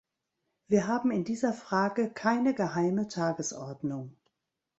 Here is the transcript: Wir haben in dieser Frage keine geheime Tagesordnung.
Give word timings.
Wir 0.67 0.87
haben 0.87 1.11
in 1.11 1.23
dieser 1.25 1.53
Frage 1.53 2.09
keine 2.11 2.55
geheime 2.55 3.07
Tagesordnung. 3.07 4.15